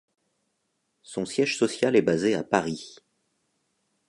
[1.03, 2.97] Son siège social est basé à Paris.